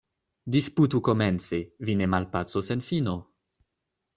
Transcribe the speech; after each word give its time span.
Disputu 0.53 1.01
komence— 1.09 1.59
vi 1.91 1.97
ne 2.01 2.07
malpacos 2.15 2.73
en 2.77 2.85
fino. 2.89 3.15